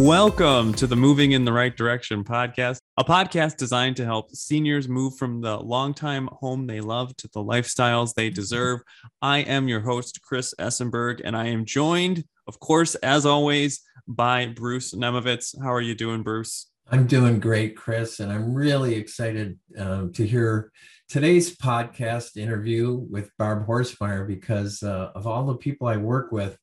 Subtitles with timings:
[0.00, 4.88] Welcome to the Moving in the Right Direction podcast, a podcast designed to help seniors
[4.88, 8.78] move from the longtime home they love to the lifestyles they deserve.
[9.20, 14.46] I am your host, Chris Essenberg, and I am joined, of course, as always, by
[14.46, 15.60] Bruce Nemovitz.
[15.60, 16.70] How are you doing, Bruce?
[16.88, 20.70] I'm doing great, Chris, and I'm really excited um, to hear
[21.08, 26.56] today's podcast interview with Barb Horstmeyer because uh, of all the people I work with.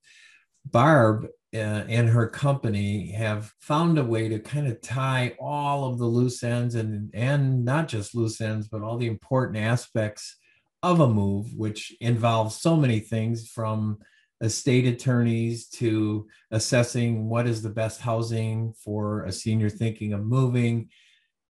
[0.72, 6.06] Barb and her company have found a way to kind of tie all of the
[6.06, 10.38] loose ends and and not just loose ends but all the important aspects
[10.84, 13.98] of a move which involves so many things from
[14.42, 20.90] estate attorneys to assessing what is the best housing for a senior thinking of moving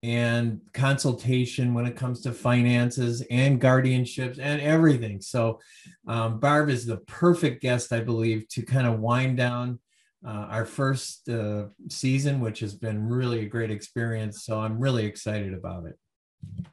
[0.02, 5.20] and consultation when it comes to finances and guardianships and everything.
[5.20, 5.60] So,
[6.08, 9.80] um, Barb is the perfect guest, I believe, to kind of wind down
[10.26, 14.44] uh, our first uh, season, which has been really a great experience.
[14.44, 15.98] So I'm really excited about it.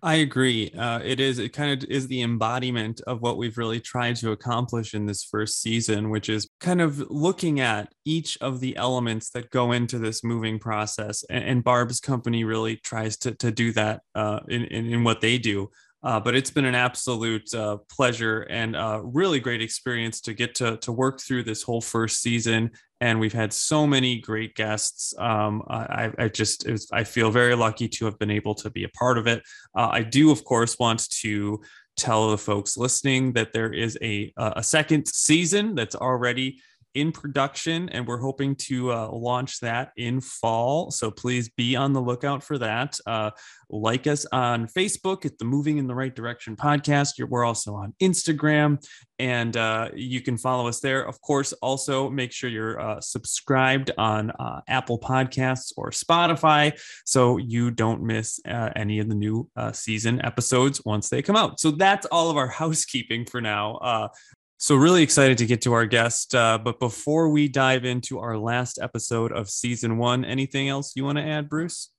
[0.02, 0.70] I agree.
[0.70, 1.39] Uh, it is.
[1.39, 5.24] It kind of is the embodiment of what we've really tried to accomplish in this
[5.24, 9.98] first season, which is kind of looking at each of the elements that go into
[9.98, 11.24] this moving process.
[11.28, 15.20] And, and Barb's company really tries to to do that uh, in, in in what
[15.20, 15.70] they do.
[16.02, 20.55] Uh, but it's been an absolute uh, pleasure and a really great experience to get
[20.55, 22.70] to, to work through this whole first season.
[23.00, 25.14] And we've had so many great guests.
[25.19, 28.84] Um, I, I, just, was, I feel very lucky to have been able to be
[28.84, 29.42] a part of it.
[29.75, 31.61] Uh, I do, of course, want to
[31.97, 36.61] tell the folks listening that there is a, a second season that's already
[36.97, 40.91] in production, and we're hoping to uh, launch that in fall.
[40.91, 42.98] So please be on the lookout for that.
[43.06, 43.30] Uh,
[43.69, 47.23] like us on Facebook at the Moving in the Right Direction podcast.
[47.29, 48.83] We're also on Instagram,
[49.18, 51.07] and uh, you can follow us there.
[51.07, 57.36] Of course, also make sure you're uh, subscribed on uh, Apple Podcasts or Spotify so
[57.36, 61.61] you don't miss uh, any of the new season episodes once they come out.
[61.61, 64.11] So that's all of our housekeeping for now.
[64.58, 66.34] So, really excited to get to our guest.
[66.34, 71.05] Uh, but before we dive into our last episode of season one, anything else you
[71.05, 71.90] want to add, Bruce?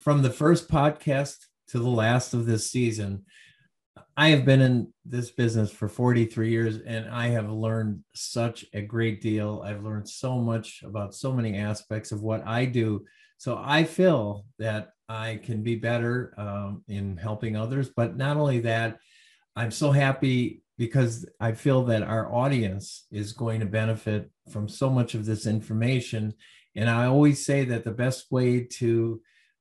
[0.00, 1.36] From the first podcast
[1.68, 3.26] to the last of this season,
[4.16, 8.80] I have been in this business for 43 years and I have learned such a
[8.80, 9.62] great deal.
[9.62, 13.04] I've learned so much about so many aspects of what I do.
[13.36, 17.90] So, I feel that I can be better um, in helping others.
[17.94, 18.96] But not only that,
[19.54, 24.90] I'm so happy because I feel that our audience is going to benefit from so
[24.90, 26.34] much of this information.
[26.74, 29.20] And I always say that the best way to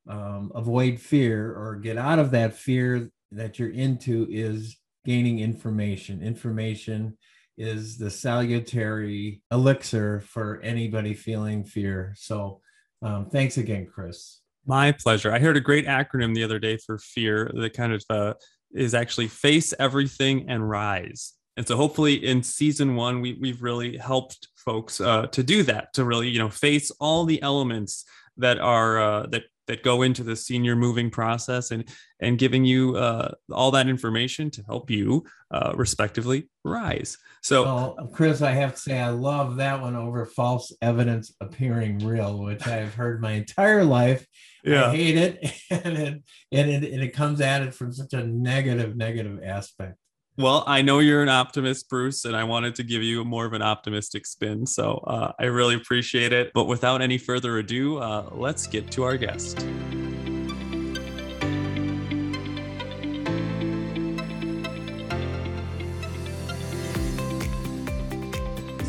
[0.09, 6.21] um, avoid fear or get out of that fear that you're into is gaining information.
[6.21, 7.17] Information
[7.57, 12.13] is the salutary elixir for anybody feeling fear.
[12.17, 12.61] So,
[13.01, 14.41] um, thanks again, Chris.
[14.65, 15.31] My pleasure.
[15.31, 18.33] I heard a great acronym the other day for fear that kind of uh,
[18.73, 21.33] is actually face everything and rise.
[21.57, 25.93] And so hopefully in season one, we, we've really helped folks uh, to do that,
[25.93, 28.05] to really, you know, face all the elements
[28.37, 31.87] that are uh, that that go into the senior moving process and
[32.19, 37.17] and giving you uh, all that information to help you uh, respectively rise.
[37.41, 41.99] So well, chris i have to say i love that one over false evidence appearing
[41.99, 44.25] real which i've heard my entire life.
[44.63, 44.89] Yeah.
[44.89, 48.25] i hate it and it, and it and it comes at it from such a
[48.25, 49.97] negative negative aspect
[50.37, 53.53] well, I know you're an optimist, Bruce, and I wanted to give you more of
[53.53, 54.65] an optimistic spin.
[54.65, 56.51] So uh, I really appreciate it.
[56.53, 59.59] But without any further ado, uh, let's get to our guest.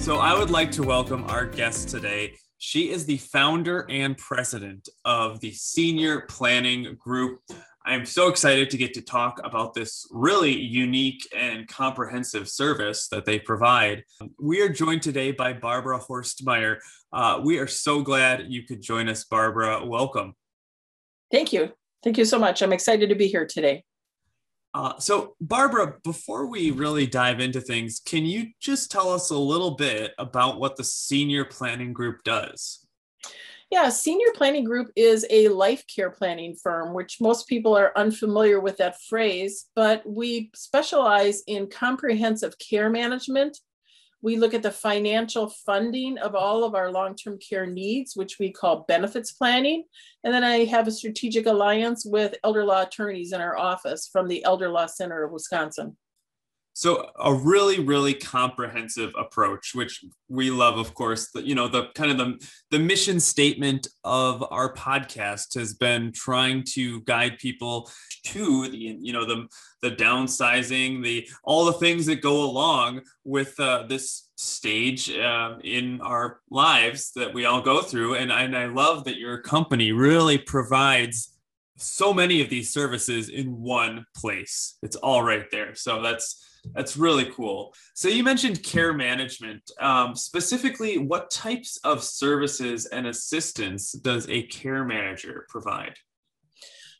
[0.03, 2.35] So I would like to welcome our guest today.
[2.59, 7.41] She is the founder and president of the Senior Planning Group.
[7.89, 13.25] I'm so excited to get to talk about this really unique and comprehensive service that
[13.25, 14.03] they provide.
[14.41, 16.79] We are joined today by Barbara Horstmeyer.
[17.13, 19.87] Uh, we are so glad you could join us, Barbara.
[19.87, 20.35] Welcome.
[21.31, 21.75] Thank you.
[22.03, 22.61] Thank you so much.
[22.61, 23.85] I'm excited to be here today.
[24.75, 29.39] Uh, so, Barbara, before we really dive into things, can you just tell us a
[29.39, 32.86] little bit about what the Senior Planning Group does?
[33.71, 38.61] Yeah, Senior Planning Group is a life care planning firm, which most people are unfamiliar
[38.61, 43.59] with that phrase, but we specialize in comprehensive care management.
[44.23, 48.39] We look at the financial funding of all of our long term care needs, which
[48.39, 49.85] we call benefits planning.
[50.23, 54.29] And then I have a strategic alliance with elder law attorneys in our office from
[54.29, 55.97] the Elder Law Center of Wisconsin.
[56.77, 61.31] So a really, really comprehensive approach, which we love, of course.
[61.31, 66.13] The, you know, the kind of the the mission statement of our podcast has been
[66.13, 67.91] trying to guide people
[68.27, 69.47] to the, you know, the
[69.81, 76.03] the downsizing, the all the things that go along with uh, this stage uh, in
[76.03, 78.17] our lives that we all go through.
[78.17, 81.36] And, and I love that your company really provides
[81.77, 84.79] so many of these services in one place.
[84.83, 85.75] It's all right there.
[85.75, 86.43] So that's
[86.75, 87.73] that's really cool.
[87.95, 89.71] So you mentioned care management.
[89.81, 95.95] Um, specifically, what types of services and assistance does a care manager provide?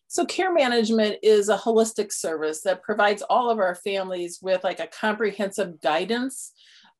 [0.09, 4.79] So care management is a holistic service that provides all of our families with like
[4.79, 6.53] a comprehensive guidance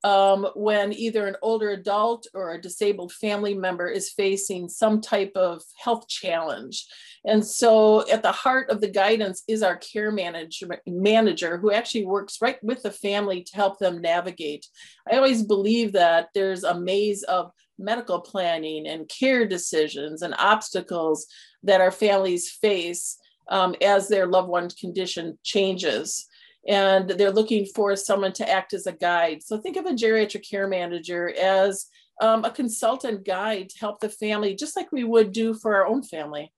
[0.05, 5.33] um, when either an older adult or a disabled family member is facing some type
[5.35, 6.87] of health challenge.
[7.25, 12.07] And so at the heart of the guidance is our care manager, manager who actually
[12.07, 14.67] works right with the family to help them navigate.
[15.11, 21.27] I always believe that there's a maze of medical planning and care decisions and obstacles
[21.63, 26.27] that our families face um, as their loved one's condition changes
[26.69, 29.43] and they're looking for someone to act as a guide.
[29.43, 31.87] So think of a geriatric care manager as
[32.21, 35.87] um, a consultant guide to help the family, just like we would do for our
[35.87, 36.53] own family.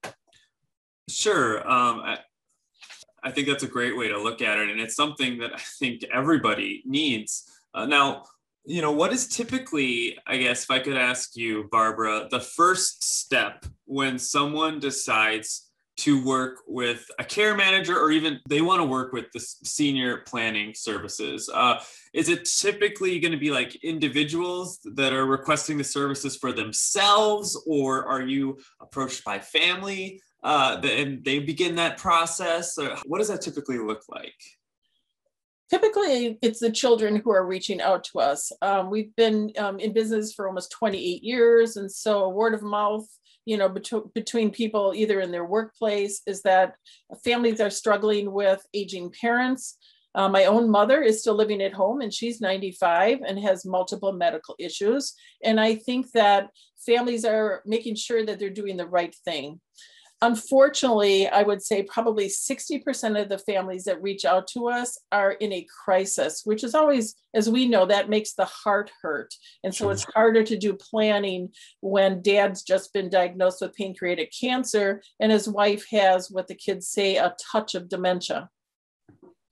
[1.09, 1.59] Sure.
[1.61, 2.19] Um, I,
[3.23, 4.71] I, think that's a great way to look at it.
[4.71, 7.51] And it's something that I think everybody needs.
[7.75, 8.25] Uh, now,
[8.67, 13.03] you know, what is typically, I guess, if I could ask you, Barbara, the first
[13.03, 15.68] step when someone decides
[15.99, 20.19] to work with a care manager or even they want to work with the senior
[20.19, 21.51] planning services.
[21.53, 21.81] Uh,
[22.15, 27.61] is it typically going to be like individuals that are requesting the services for themselves
[27.67, 32.79] or are you approached by family uh, and they begin that process?
[33.05, 34.35] What does that typically look like?
[35.69, 38.53] Typically it's the children who are reaching out to us.
[38.63, 43.07] Um, we've been um, in business for almost 28 years and so word of mouth
[43.45, 46.75] you know, bet- between people either in their workplace is that
[47.25, 49.77] families are struggling with aging parents.
[50.15, 54.13] Uh, my own mother is still living at home and she's 95 and has multiple
[54.13, 55.15] medical issues.
[55.45, 56.51] And I think that
[56.85, 59.61] families are making sure that they're doing the right thing.
[60.21, 65.33] Unfortunately, I would say probably 60% of the families that reach out to us are
[65.33, 69.33] in a crisis, which is always, as we know, that makes the heart hurt.
[69.63, 71.51] And so it's harder to do planning
[71.81, 76.89] when dad's just been diagnosed with pancreatic cancer and his wife has what the kids
[76.89, 78.51] say a touch of dementia.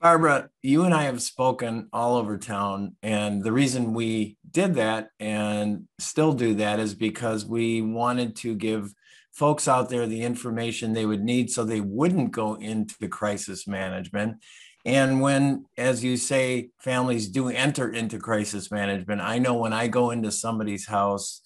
[0.00, 2.96] Barbara, you and I have spoken all over town.
[3.02, 8.54] And the reason we did that and still do that is because we wanted to
[8.54, 8.92] give
[9.36, 14.42] folks out there the information they would need so they wouldn't go into crisis management.
[14.86, 19.88] And when, as you say, families do enter into crisis management, I know when I
[19.88, 21.42] go into somebody's house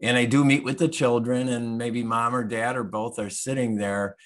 [0.00, 3.30] and I do meet with the children, and maybe mom or dad or both are
[3.30, 4.16] sitting there,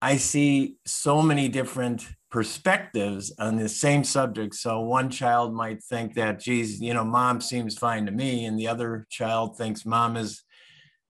[0.00, 4.54] I see so many different perspectives on the same subject.
[4.54, 8.58] So one child might think that, geez, you know, mom seems fine to me, and
[8.58, 10.42] the other child thinks mom is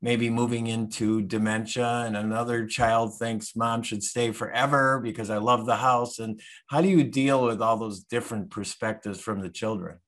[0.02, 5.66] maybe moving into dementia and another child thinks mom should stay forever because I love
[5.66, 9.98] the house and how do you deal with all those different perspectives from the children?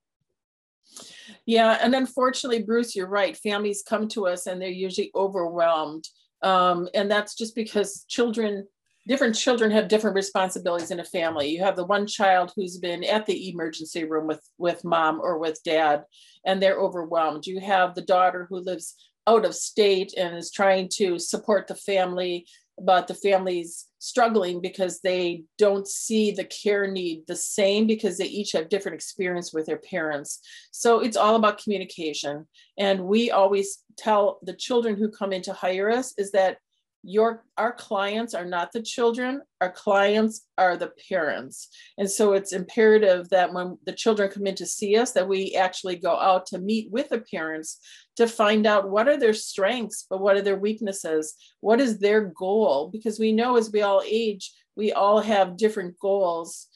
[1.46, 3.36] Yeah, and unfortunately, Bruce, you're right.
[3.36, 6.06] Families come to us and they're usually overwhelmed.
[6.42, 8.66] Um, and that's just because children,
[9.06, 11.48] different children have different responsibilities in a family.
[11.48, 15.38] You have the one child who's been at the emergency room with, with mom or
[15.38, 16.04] with dad,
[16.44, 17.46] and they're overwhelmed.
[17.46, 18.94] You have the daughter who lives
[19.26, 22.46] out of state and is trying to support the family
[22.80, 28.26] but the family's struggling because they don't see the care need the same because they
[28.26, 30.40] each have different experience with their parents.
[30.70, 32.48] So it's all about communication.
[32.78, 36.58] And we always tell the children who come in to hire us is that
[37.02, 41.68] your our clients are not the children our clients are the parents.
[41.98, 45.54] And so it's imperative that when the children come in to see us that we
[45.54, 47.78] actually go out to meet with the parents
[48.16, 51.34] to find out what are their strengths but what are their weaknesses?
[51.60, 52.90] What is their goal?
[52.92, 56.66] Because we know as we all age we all have different goals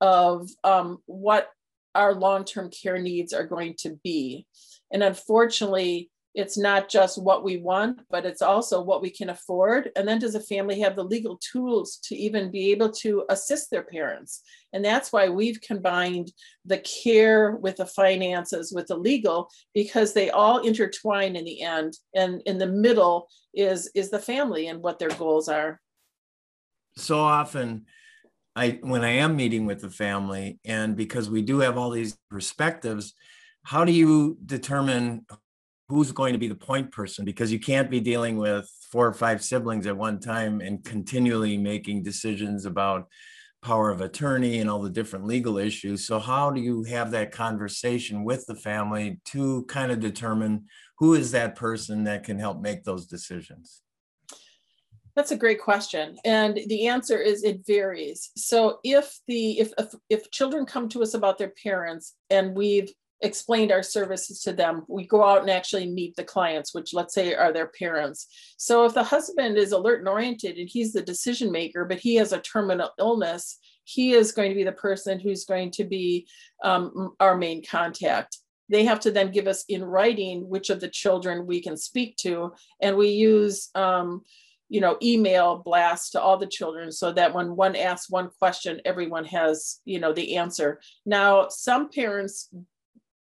[0.00, 1.48] of um, what
[1.94, 4.46] our long-term care needs are going to be.
[4.92, 9.90] And unfortunately it's not just what we want, but it's also what we can afford.
[9.96, 13.70] And then does a family have the legal tools to even be able to assist
[13.70, 14.42] their parents?
[14.74, 16.30] And that's why we've combined
[16.66, 21.94] the care with the finances with the legal because they all intertwine in the end.
[22.14, 25.80] And in the middle is is the family and what their goals are.
[26.98, 27.86] So often
[28.54, 32.18] I when I am meeting with the family, and because we do have all these
[32.30, 33.14] perspectives,
[33.64, 35.24] how do you determine
[35.88, 37.24] who's going to be the point person?
[37.24, 41.56] Because you can't be dealing with four or five siblings at one time and continually
[41.56, 43.08] making decisions about
[43.62, 46.06] power of attorney and all the different legal issues.
[46.06, 50.66] So how do you have that conversation with the family to kind of determine
[50.98, 53.82] who is that person that can help make those decisions?
[55.16, 56.18] That's a great question.
[56.24, 58.30] And the answer is it varies.
[58.36, 62.92] So if the if if, if children come to us about their parents and we've
[63.22, 67.14] explained our services to them, we go out and actually meet the clients, which let's
[67.14, 68.26] say are their parents.
[68.56, 72.16] So if the husband is alert and oriented and he's the decision maker, but he
[72.16, 76.26] has a terminal illness, he is going to be the person who's going to be
[76.62, 80.88] um, our main contact they have to then give us in writing which of the
[80.88, 84.22] children we can speak to and we use um,
[84.68, 88.80] you know email blast to all the children so that when one asks one question
[88.84, 92.48] everyone has you know the answer now some parents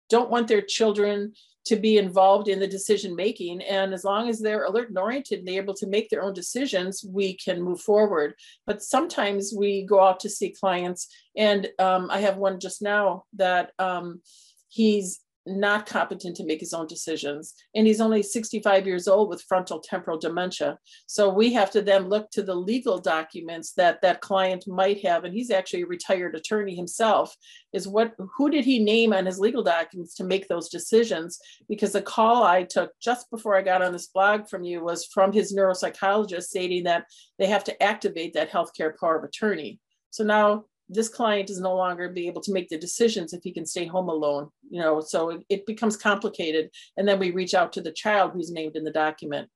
[0.09, 1.33] don't want their children
[1.65, 3.61] to be involved in the decision making.
[3.61, 6.33] And as long as they're alert and oriented and they're able to make their own
[6.33, 8.33] decisions we can move forward.
[8.65, 11.07] But sometimes we go out to see clients.
[11.37, 14.21] And um, i have one just now that um,
[14.69, 17.53] he's not competent to make his own decisions.
[17.75, 20.77] And he's only 65 years old with frontal temporal dementia.
[21.07, 25.23] So we have to then look to the legal documents that that client might have.
[25.23, 27.35] And he's actually a retired attorney himself.
[27.73, 31.39] Is what who did he name on his legal documents to make those decisions?
[31.67, 35.05] Because the call I took just before I got on this blog from you was
[35.05, 37.05] from his neuropsychologist stating that
[37.37, 39.79] they have to activate that healthcare power of attorney.
[40.11, 43.51] So now this client is no longer be able to make the decisions if he
[43.51, 46.69] can stay home alone you know so it, it, becomes complicated.
[46.97, 49.49] And then we reach out to the child who's named in the document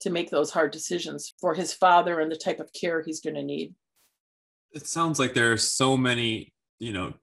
[0.00, 3.34] to make those hard decisions for his father and the type of care he's going
[3.36, 3.74] to need.
[4.72, 7.14] It sounds like there are so many you know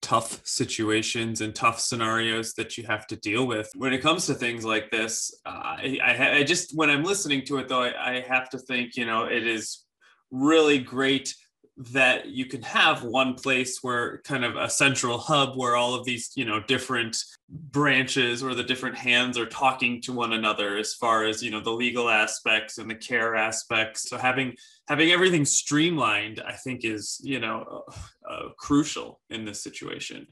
[0.00, 3.70] tough situations and tough scenarios that you have to deal with.
[3.74, 7.44] When it comes to things like this uh, I, I, I just when i'm listening
[7.46, 9.84] to it though I, I have to think you know it is
[10.30, 11.34] really great
[11.76, 16.04] that you can have one place where kind of a central hub where all of
[16.04, 17.16] these you know different
[17.48, 21.60] branches or the different hands are talking to one another as far as you know
[21.60, 24.08] the legal aspects and the care aspects.
[24.08, 24.54] So having
[24.86, 30.28] having everything streamlined i think is you know uh, uh, crucial in this situation.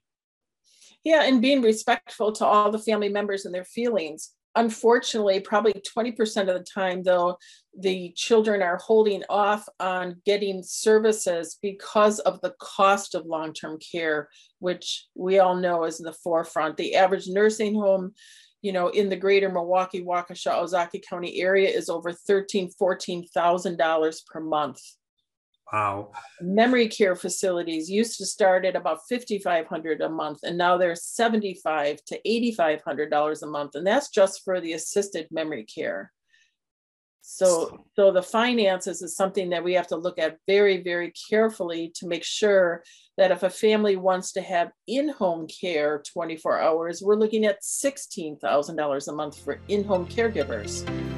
[1.04, 6.40] Yeah and being respectful to all the family members and their feelings unfortunately, probably 20%
[6.42, 7.36] of the time, though,
[7.78, 13.78] the children are holding off on getting services because of the cost of long term
[13.78, 14.28] care,
[14.58, 16.76] which we all know is in the forefront.
[16.76, 18.12] The average nursing home
[18.62, 23.76] you know, in the greater Milwaukee, Waukesha, Ozaukee County area is over thirteen, fourteen thousand
[23.76, 24.80] dollars per month.
[25.72, 26.12] Wow.
[26.42, 32.04] Memory care facilities used to start at about 5500 a month and now they're 75
[32.04, 36.12] to $8500 a month and that's just for the assisted memory care.
[37.22, 41.92] So so the finances is something that we have to look at very very carefully
[41.94, 42.82] to make sure
[43.16, 49.08] that if a family wants to have in-home care 24 hours, we're looking at $16,000
[49.08, 51.11] a month for in-home caregivers.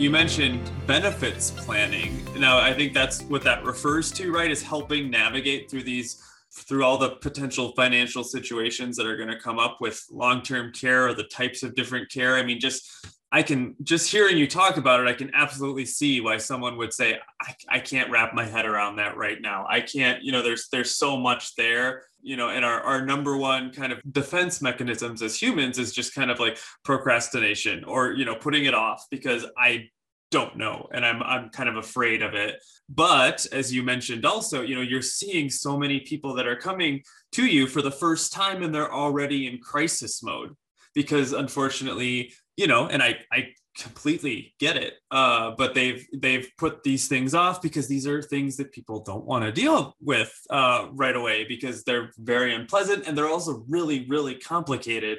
[0.00, 2.24] You mentioned benefits planning.
[2.38, 4.50] Now, I think that's what that refers to, right?
[4.50, 9.38] Is helping navigate through these, through all the potential financial situations that are going to
[9.38, 12.36] come up with long term care or the types of different care.
[12.36, 12.90] I mean, just
[13.32, 16.92] I can just hearing you talk about it, I can absolutely see why someone would
[16.92, 19.66] say, I, I can't wrap my head around that right now.
[19.68, 23.36] I can't, you know, there's there's so much there, you know, and our, our number
[23.36, 28.24] one kind of defense mechanisms as humans is just kind of like procrastination or, you
[28.24, 29.88] know, putting it off because I
[30.32, 32.56] don't know and I'm I'm kind of afraid of it.
[32.88, 37.02] But as you mentioned also, you know, you're seeing so many people that are coming
[37.32, 40.56] to you for the first time and they're already in crisis mode
[40.94, 44.94] because unfortunately you know, and I I completely get it.
[45.10, 49.24] Uh, but they've they've put these things off because these are things that people don't
[49.24, 54.06] want to deal with uh, right away because they're very unpleasant and they're also really
[54.08, 55.18] really complicated.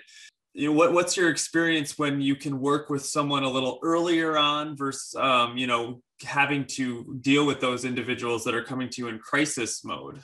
[0.54, 4.38] You know, what what's your experience when you can work with someone a little earlier
[4.38, 9.02] on versus um, you know having to deal with those individuals that are coming to
[9.02, 10.22] you in crisis mode?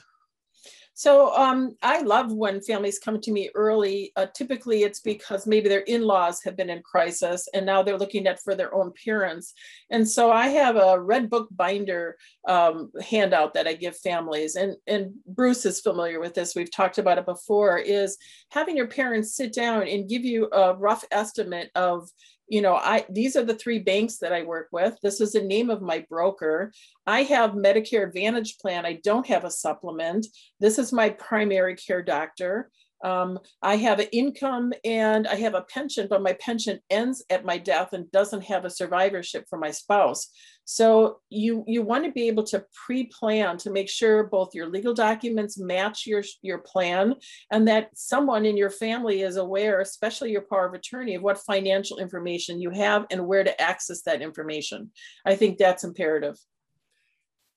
[0.98, 4.10] So um, I love when families come to me early.
[4.16, 7.96] Uh, typically, it's because maybe their in laws have been in crisis and now they're
[7.96, 9.54] looking at for their own parents.
[9.90, 12.16] And so I have a red book binder
[12.48, 14.56] um, handout that I give families.
[14.56, 16.56] And, and Bruce is familiar with this.
[16.56, 18.18] We've talked about it before is
[18.50, 22.10] having your parents sit down and give you a rough estimate of
[22.48, 24.96] you know i these are the three banks that i work with.
[25.02, 26.72] This is the name of my broker.
[27.06, 28.84] I have medicare advantage plan.
[28.84, 30.26] I don't have a supplement.
[30.60, 32.70] This is my primary care doctor
[33.04, 37.44] um, I have an income and I have a pension, but my pension ends at
[37.44, 40.28] my death and doesn't have a survivorship for my spouse.
[40.64, 44.92] So you you want to be able to pre-plan to make sure both your legal
[44.92, 47.14] documents match your your plan
[47.50, 51.38] and that someone in your family is aware, especially your power of attorney, of what
[51.38, 54.90] financial information you have and where to access that information.
[55.24, 56.36] I think that's imperative.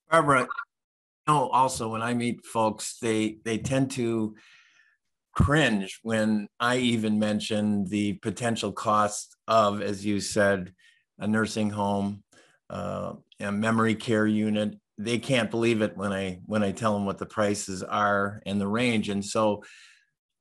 [0.10, 0.48] Barbara, you
[1.28, 4.36] know, also when I meet folks, they they tend to
[5.34, 10.74] cringe when I even mention the potential cost of, as you said,
[11.20, 12.24] a nursing home,
[12.70, 14.76] uh, a memory care unit.
[14.98, 18.60] They can't believe it when I when I tell them what the prices are and
[18.60, 19.10] the range.
[19.10, 19.64] And so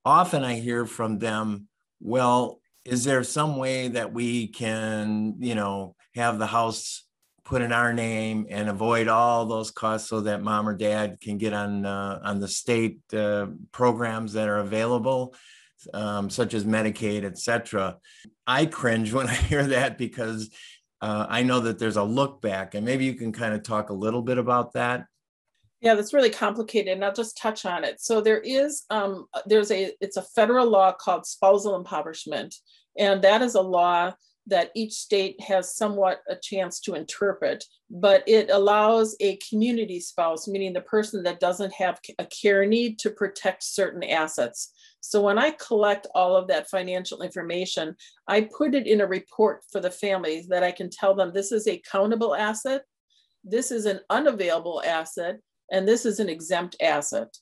[0.04, 1.68] often I hear from them,
[2.00, 7.04] well, is there some way that we can, you know, have the house
[7.50, 11.36] put in our name and avoid all those costs so that mom or dad can
[11.36, 15.34] get on uh, on the state uh, programs that are available
[15.92, 17.96] um, such as medicaid etc
[18.46, 20.48] i cringe when i hear that because
[21.00, 23.90] uh, i know that there's a look back and maybe you can kind of talk
[23.90, 25.06] a little bit about that.
[25.80, 28.00] Yeah that's really complicated and i'll just touch on it.
[28.00, 32.54] So there is um, there's a it's a federal law called spousal impoverishment
[32.96, 34.12] and that is a law
[34.46, 40.48] that each state has somewhat a chance to interpret, but it allows a community spouse,
[40.48, 44.72] meaning the person that doesn't have a care need, to protect certain assets.
[45.00, 47.94] So when I collect all of that financial information,
[48.26, 51.52] I put it in a report for the families that I can tell them this
[51.52, 52.82] is a countable asset,
[53.44, 55.38] this is an unavailable asset,
[55.70, 57.34] and this is an exempt asset.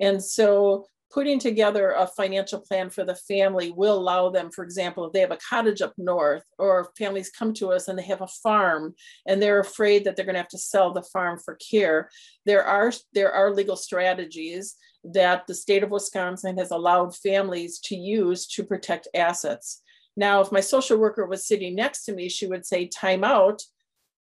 [0.00, 5.06] And so putting together a financial plan for the family will allow them, for example,
[5.06, 8.20] if they have a cottage up north, or families come to us and they have
[8.20, 8.92] a farm
[9.28, 12.10] and they're afraid that they're going to have to sell the farm for care,
[12.46, 14.74] there are there are legal strategies
[15.04, 19.82] that the state of Wisconsin has allowed families to use to protect assets.
[20.16, 23.62] Now, if my social worker was sitting next to me, she would say, time out.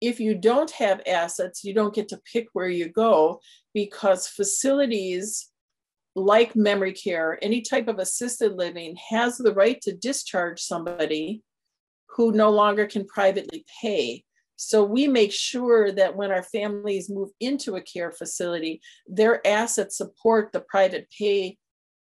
[0.02, 3.40] If you don't have assets, you don't get to pick where you go
[3.74, 5.51] because facilities
[6.16, 11.42] like memory care, any type of assisted living has the right to discharge somebody
[12.10, 14.24] who no longer can privately pay.
[14.58, 19.98] So we make sure that when our families move into a care facility, their assets
[19.98, 21.58] support the private pay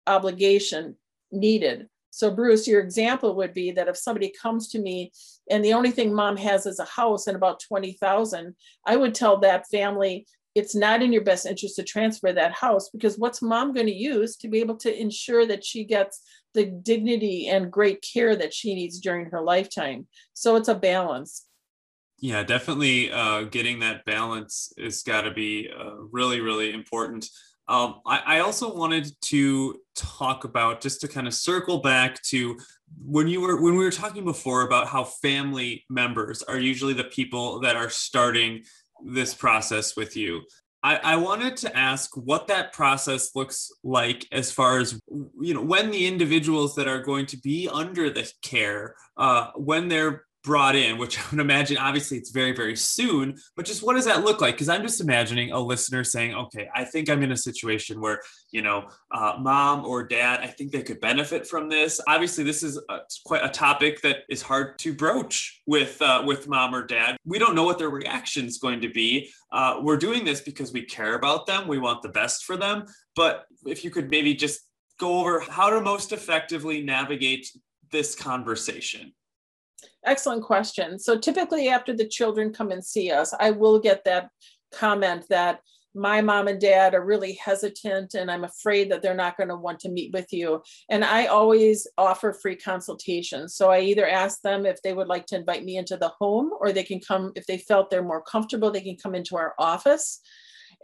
[0.07, 0.97] obligation
[1.31, 1.89] needed.
[2.11, 5.13] So Bruce, your example would be that if somebody comes to me
[5.51, 8.55] and the only thing mom has is a house and about 20,000,
[8.87, 12.91] I would tell that family it's not in your best interest to transfer that house
[12.91, 16.23] because what's mom going to use to be able to ensure that she gets
[16.55, 20.07] the dignity and great care that she needs during her lifetime?
[20.35, 21.47] So it's a balance.
[22.19, 27.29] Yeah definitely uh, getting that balance has got to be uh, really really important.
[27.69, 32.59] Um, I, I also wanted to talk about just to kind of circle back to
[33.05, 37.05] when you were when we were talking before about how family members are usually the
[37.05, 38.63] people that are starting
[39.05, 40.43] this process with you.
[40.85, 45.01] I, I, wanted to ask what that process looks like as far as
[45.41, 49.89] you know when the individuals that are going to be under the care uh, when
[49.89, 53.95] they're brought in, which I would imagine obviously it's very, very soon, but just what
[53.95, 54.55] does that look like?
[54.55, 58.21] Because I'm just imagining a listener saying, okay, I think I'm in a situation where,
[58.51, 62.01] you know, uh, mom or dad, I think they could benefit from this.
[62.07, 66.49] Obviously, this is a, quite a topic that is hard to broach with, uh, with
[66.49, 67.17] mom or dad.
[67.25, 69.31] We don't know what their reaction is going to be.
[69.53, 71.69] Uh, we're doing this because we care about them.
[71.69, 72.85] We want the best for them.
[73.15, 74.61] But if you could maybe just
[74.99, 77.51] go over how to most effectively navigate
[77.91, 79.13] this conversation.
[80.05, 80.99] Excellent question.
[80.99, 84.29] So typically after the children come and see us, I will get that
[84.73, 85.61] comment that
[85.95, 89.57] my mom and dad are really hesitant and I'm afraid that they're not going to
[89.57, 90.63] want to meet with you.
[90.89, 93.55] And I always offer free consultations.
[93.55, 96.51] So I either ask them if they would like to invite me into the home
[96.61, 99.55] or they can come, if they felt they're more comfortable, they can come into our
[99.59, 100.21] office.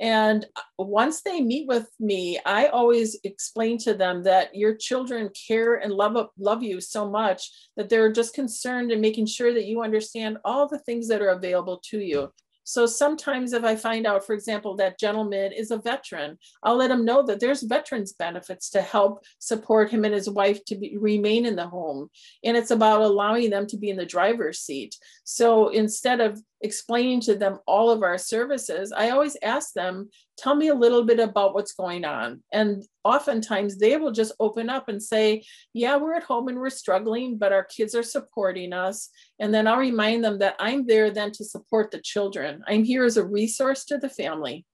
[0.01, 0.47] And
[0.79, 5.93] once they meet with me, I always explain to them that your children care and
[5.93, 10.39] love, love you so much that they're just concerned in making sure that you understand
[10.45, 12.33] all the things that are available to you.
[12.69, 16.91] So sometimes if I find out, for example, that gentleman is a veteran, I'll let
[16.91, 20.95] him know that there's veterans benefits to help support him and his wife to be,
[20.99, 22.11] remain in the home.
[22.45, 24.97] And it's about allowing them to be in the driver's seat.
[25.25, 30.55] So instead of explaining to them all of our services, I always ask them, tell
[30.55, 32.43] me a little bit about what's going on.
[32.53, 36.71] And oftentimes they will just open up and say, yeah, we're at home and we're
[36.71, 39.11] struggling, but our kids are supporting us.
[39.39, 42.63] And then I'll remind them that I'm there then to support the children.
[42.67, 44.65] I'm here as a resource to the family.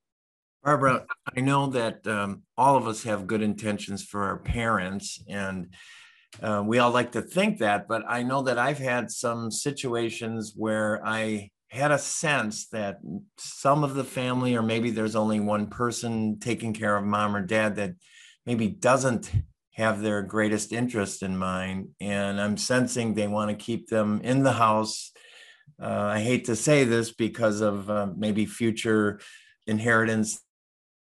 [0.63, 1.05] Barbara,
[1.37, 5.75] I know that um, all of us have good intentions for our parents, and
[6.43, 7.87] uh, we all like to think that.
[7.87, 13.01] But I know that I've had some situations where I had a sense that
[13.37, 17.43] some of the family, or maybe there's only one person taking care of mom or
[17.43, 17.95] dad that
[18.47, 19.31] maybe doesn't
[19.73, 21.89] have their greatest interest in mind.
[22.01, 25.11] And I'm sensing they want to keep them in the house.
[25.83, 29.19] Uh, I hate to say this because of uh, maybe future
[29.67, 30.41] inheritance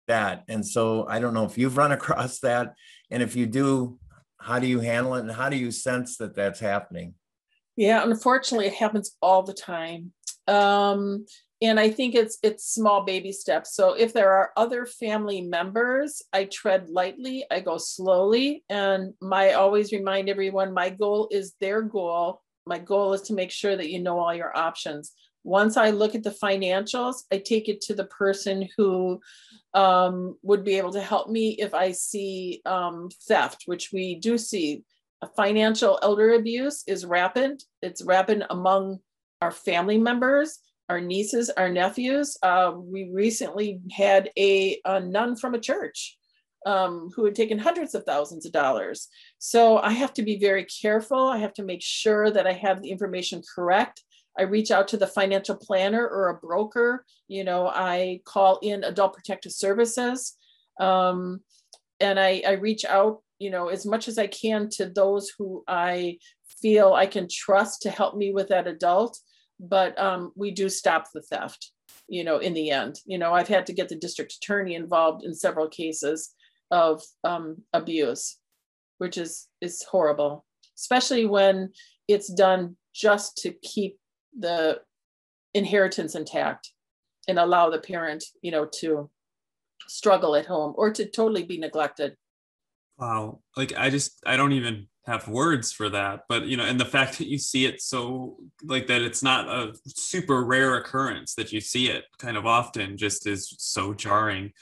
[0.06, 0.44] that.
[0.48, 2.74] And so I don't know if you've run across that.
[3.10, 3.98] And if you do,
[4.38, 5.20] how do you handle it?
[5.20, 7.14] And how do you sense that that's happening?
[7.76, 10.12] Yeah, unfortunately, it happens all the time.
[10.50, 11.26] Um,
[11.62, 13.74] and I think it's it's small baby steps.
[13.74, 19.52] So if there are other family members, I tread lightly, I go slowly, and my
[19.52, 22.42] always remind everyone my goal is their goal.
[22.66, 25.12] My goal is to make sure that you know all your options.
[25.44, 29.20] Once I look at the financials, I take it to the person who
[29.74, 34.36] um, would be able to help me if I see um, theft, which we do
[34.36, 34.82] see.
[35.36, 37.62] Financial elder abuse is rapid.
[37.82, 39.00] It's rapid among
[39.40, 42.36] our family members, our nieces, our nephews.
[42.42, 46.18] Uh, we recently had a, a, nun from a church
[46.66, 49.08] um, who had taken hundreds of thousands of dollars.
[49.38, 51.28] So I have to be very careful.
[51.28, 54.02] I have to make sure that I have the information correct.
[54.38, 57.04] I reach out to the financial planner or a broker.
[57.28, 60.36] You know, I call in Adult Protective Services.
[60.78, 61.40] Um,
[62.00, 65.62] and I, I reach out, you know, as much as I can to those who
[65.68, 66.18] I
[66.60, 69.18] feel I can trust to help me with that adult
[69.60, 71.72] but um, we do stop the theft
[72.08, 72.96] you know in the end.
[73.06, 76.34] You know i've had to get the district attorney involved in several cases
[76.70, 78.38] of um, abuse
[78.98, 80.44] which is is horrible
[80.78, 81.70] especially when
[82.08, 83.98] it's done just to keep
[84.38, 84.80] the
[85.54, 86.72] inheritance intact
[87.28, 89.10] and allow the parent you know to
[89.88, 92.16] struggle at home or to totally be neglected.
[92.98, 93.40] Wow.
[93.56, 96.84] Like i just i don't even have words for that but you know and the
[96.84, 101.52] fact that you see it so like that it's not a super rare occurrence that
[101.52, 104.52] you see it kind of often just is so jarring.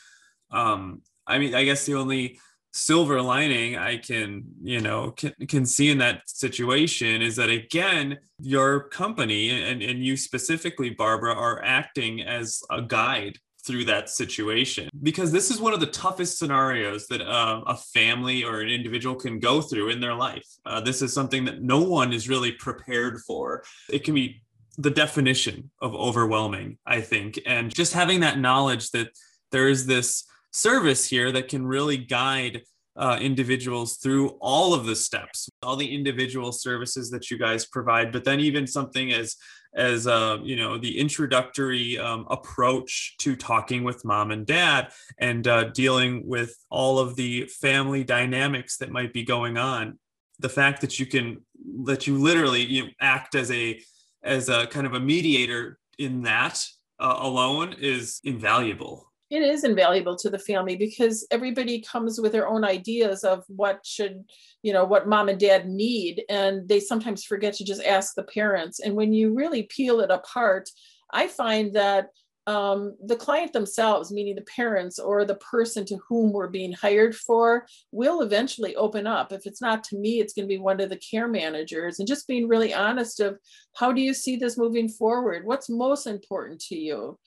[0.51, 2.38] Um i mean i guess the only
[2.72, 8.18] silver lining i can you know can, can see in that situation is that again
[8.38, 14.88] your company and, and you specifically barbara are acting as a guide through that situation
[15.02, 19.14] because this is one of the toughest scenarios that uh, a family or an individual
[19.14, 20.46] can go through in their life.
[20.64, 23.62] Uh, this is something that no one is really prepared for.
[23.90, 24.42] It can be
[24.78, 27.40] the definition of overwhelming, I think.
[27.46, 29.08] And just having that knowledge that
[29.50, 32.62] there is this service here that can really guide
[32.98, 38.11] uh, individuals through all of the steps, all the individual services that you guys provide,
[38.12, 39.37] but then even something as
[39.74, 45.46] as uh, you know the introductory um, approach to talking with mom and dad and
[45.46, 49.98] uh, dealing with all of the family dynamics that might be going on.
[50.40, 51.44] The fact that you can
[51.84, 53.80] that you literally you know, act as a
[54.24, 56.64] as a kind of a mediator in that
[56.98, 62.48] uh, alone is invaluable it is invaluable to the family because everybody comes with their
[62.48, 64.24] own ideas of what should
[64.62, 68.22] you know what mom and dad need and they sometimes forget to just ask the
[68.22, 70.68] parents and when you really peel it apart
[71.12, 72.08] i find that
[72.48, 77.14] um, the client themselves, meaning the parents or the person to whom we're being hired
[77.14, 79.32] for, will eventually open up.
[79.32, 81.98] If it's not to me, it's going to be one of the care managers.
[81.98, 83.36] And just being really honest of
[83.76, 85.44] how do you see this moving forward?
[85.44, 87.18] What's most important to you?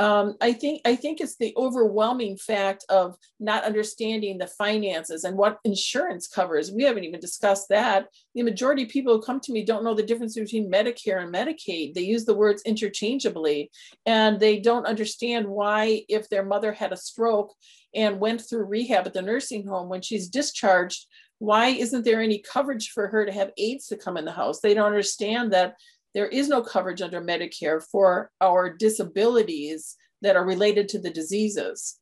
[0.00, 5.36] Um, I think I think it's the overwhelming fact of not understanding the finances and
[5.36, 6.72] what insurance covers.
[6.72, 8.06] We haven't even discussed that.
[8.34, 11.34] The majority of people who come to me don't know the difference between Medicare and
[11.34, 11.92] Medicaid.
[11.92, 13.70] They use the words interchangeably,
[14.06, 17.52] and they don't understand why, if their mother had a stroke
[17.94, 21.04] and went through rehab at the nursing home, when she's discharged,
[21.40, 24.60] why isn't there any coverage for her to have aides to come in the house?
[24.60, 25.74] They don't understand that
[26.14, 31.98] there is no coverage under Medicare for our disabilities that are related to the diseases.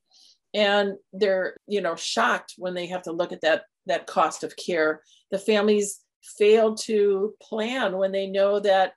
[0.53, 4.55] And they're, you know, shocked when they have to look at that, that cost of
[4.55, 5.01] care.
[5.31, 5.99] The families
[6.37, 8.93] fail to plan when they know that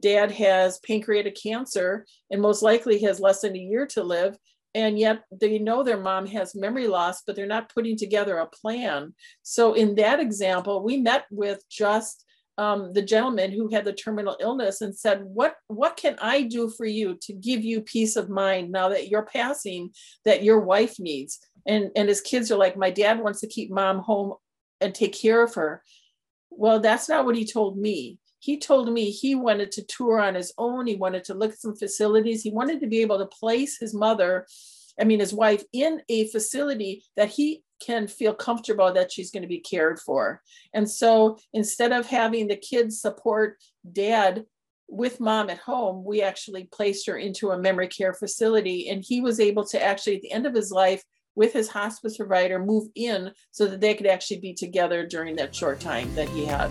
[0.00, 4.36] dad has pancreatic cancer and most likely has less than a year to live
[4.74, 8.46] and yet they know their mom has memory loss but they're not putting together a
[8.46, 12.24] plan so in that example we met with just
[12.60, 16.68] um, the gentleman who had the terminal illness and said, "What what can I do
[16.68, 19.92] for you to give you peace of mind now that you're passing
[20.26, 23.70] that your wife needs?" And and his kids are like, "My dad wants to keep
[23.70, 24.34] mom home
[24.78, 25.82] and take care of her."
[26.50, 28.18] Well, that's not what he told me.
[28.40, 30.86] He told me he wanted to tour on his own.
[30.86, 32.42] He wanted to look at some facilities.
[32.42, 34.46] He wanted to be able to place his mother,
[35.00, 39.42] I mean, his wife, in a facility that he can feel comfortable that she's going
[39.42, 40.42] to be cared for.
[40.74, 43.58] And so instead of having the kids support
[43.92, 44.44] dad
[44.88, 48.88] with mom at home, we actually placed her into a memory care facility.
[48.88, 51.02] And he was able to actually, at the end of his life,
[51.36, 55.54] with his hospice provider, move in so that they could actually be together during that
[55.54, 56.70] short time that he had.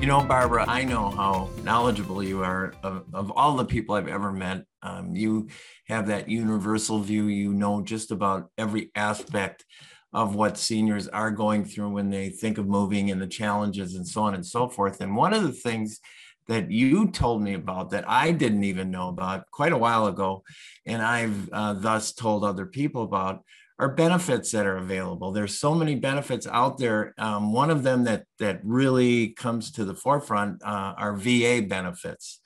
[0.00, 4.08] You know, Barbara, I know how knowledgeable you are of, of all the people I've
[4.08, 4.64] ever met.
[4.82, 5.48] Um, you
[5.88, 7.26] have that universal view.
[7.26, 9.66] You know just about every aspect
[10.14, 14.08] of what seniors are going through when they think of moving and the challenges and
[14.08, 15.02] so on and so forth.
[15.02, 16.00] And one of the things
[16.48, 20.44] that you told me about that I didn't even know about quite a while ago,
[20.86, 23.44] and I've uh, thus told other people about
[23.80, 25.32] are benefits that are available.
[25.32, 27.14] There's so many benefits out there.
[27.16, 32.40] Um, one of them that that really comes to the forefront uh, are VA benefits.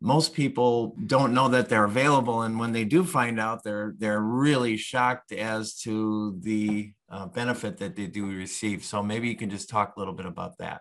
[0.00, 4.22] Most people don't know that they're available, and when they do find out, they're they're
[4.22, 8.82] really shocked as to the uh, benefit that they do receive.
[8.82, 10.80] So maybe you can just talk a little bit about that.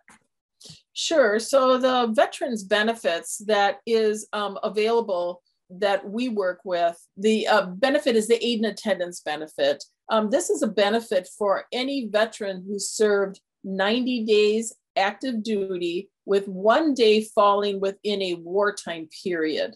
[0.93, 1.37] Sure.
[1.37, 8.15] So the veterans benefits that is um, available that we work with, the uh, benefit
[8.15, 9.83] is the aid and attendance benefit.
[10.09, 16.47] Um, this is a benefit for any veteran who served 90 days active duty with
[16.47, 19.75] one day falling within a wartime period.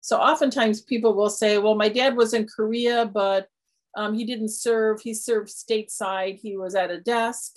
[0.00, 3.48] So oftentimes people will say, well, my dad was in Korea, but
[3.96, 7.52] um, he didn't serve, he served stateside, he was at a desk.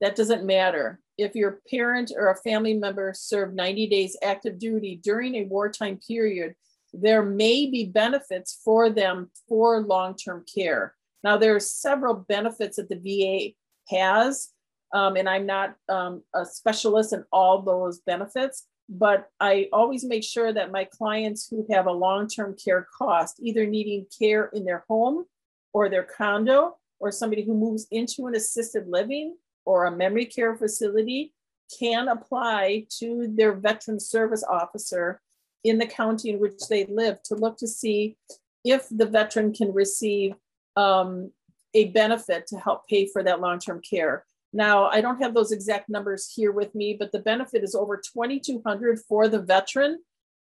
[0.00, 1.00] That doesn't matter.
[1.16, 6.00] If your parent or a family member served 90 days active duty during a wartime
[6.06, 6.54] period,
[6.92, 10.94] there may be benefits for them for long term care.
[11.24, 13.54] Now, there are several benefits that the VA
[13.94, 14.48] has,
[14.92, 20.24] um, and I'm not um, a specialist in all those benefits, but I always make
[20.24, 24.64] sure that my clients who have a long term care cost, either needing care in
[24.64, 25.24] their home
[25.72, 30.56] or their condo, or somebody who moves into an assisted living or a memory care
[30.56, 31.32] facility,
[31.78, 35.20] can apply to their veteran service officer
[35.64, 38.16] in the county in which they live to look to see
[38.64, 40.34] if the veteran can receive
[40.76, 41.30] um,
[41.74, 44.24] a benefit to help pay for that long-term care.
[44.52, 47.96] Now, I don't have those exact numbers here with me, but the benefit is over
[47.96, 50.00] 2,200 for the veteran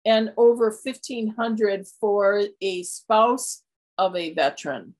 [0.05, 3.61] and over 1,500 for a spouse
[3.97, 4.95] of a veteran.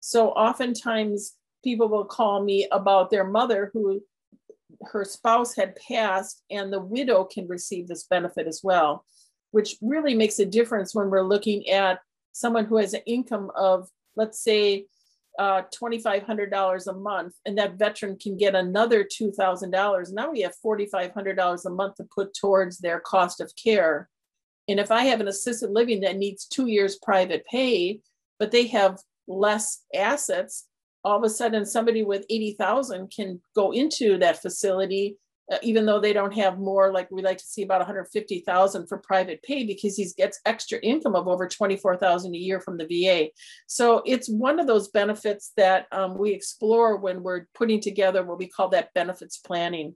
[0.00, 4.02] So oftentimes people will call me about their mother who
[4.82, 9.06] her spouse had passed and the widow can receive this benefit as well,
[9.52, 12.00] which really makes a difference when we're looking at
[12.32, 14.86] someone who has an income of let's say
[15.38, 20.12] uh, $2,500 a month, and that veteran can get another $2,000.
[20.12, 24.08] Now we have $4,500 a month to put towards their cost of care.
[24.68, 28.00] And if I have an assisted living that needs two years private pay,
[28.38, 30.66] but they have less assets,
[31.04, 35.16] all of a sudden somebody with 80,000 can go into that facility
[35.62, 39.42] even though they don't have more like we like to see about 150,000 for private
[39.42, 43.28] pay because he gets extra income of over 24,000 a year from the VA.
[43.66, 48.38] So it's one of those benefits that um, we explore when we're putting together what
[48.38, 49.94] we call that benefits planning.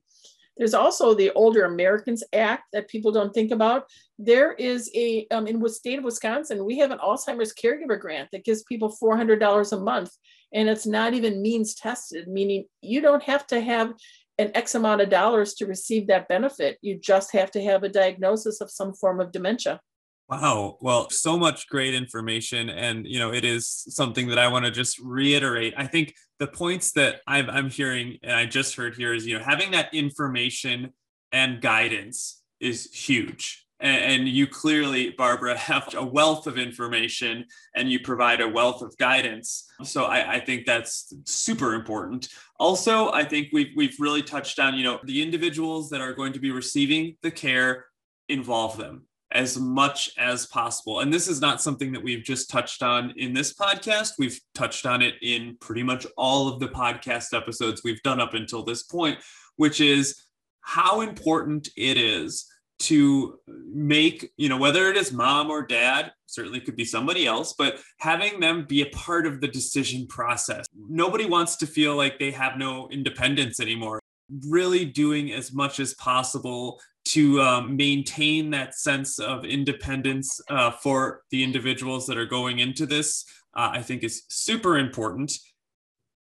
[0.58, 3.84] There's also the Older Americans Act that people don't think about.
[4.18, 8.28] There is a, um, in the state of Wisconsin, we have an Alzheimer's caregiver grant
[8.32, 10.10] that gives people $400 a month.
[10.52, 13.92] And it's not even means tested, meaning you don't have to have
[14.38, 16.78] an X amount of dollars to receive that benefit.
[16.80, 19.80] You just have to have a diagnosis of some form of dementia.
[20.28, 20.76] Wow.
[20.80, 22.68] Well, so much great information.
[22.68, 25.72] And, you know, it is something that I want to just reiterate.
[25.76, 29.38] I think the points that i am hearing and I just heard here is, you
[29.38, 30.92] know, having that information
[31.32, 38.00] and guidance is huge and, you clearly barbara have a wealth of information and you
[38.00, 39.64] provide a wealth of guidance.
[39.84, 42.28] So I, I, think that's super important.
[42.58, 46.32] Also i think we've, we've really touched on you know the individuals that are going
[46.32, 47.86] to be receiving the care
[48.28, 51.00] involve them as much as possible.
[51.00, 54.12] And this is not something that we've just touched on in this podcast.
[54.18, 58.34] We've touched on it in pretty much all of the podcast episodes we've done up
[58.34, 59.18] until this point
[59.58, 60.24] which is
[60.62, 62.46] how important it is
[62.80, 67.54] to make, you know, whether it is mom or dad, certainly could be somebody else,
[67.56, 70.66] but having them be a part of the decision process.
[70.88, 74.00] Nobody wants to feel like they have no independence anymore.
[74.46, 81.22] Really doing as much as possible to um, maintain that sense of independence uh, for
[81.30, 85.32] the individuals that are going into this, uh, I think is super important.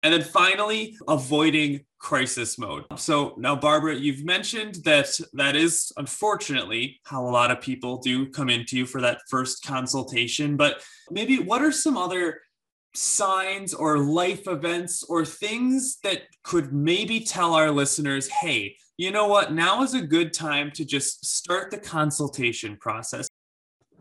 [0.03, 2.85] And then finally, avoiding crisis mode.
[2.95, 8.27] So now, Barbara, you've mentioned that that is unfortunately how a lot of people do
[8.27, 10.57] come into you for that first consultation.
[10.57, 12.43] But maybe what are some other
[12.95, 19.27] signs or life events or things that could maybe tell our listeners, hey, you know
[19.27, 23.29] what, now is a good time to just start the consultation process?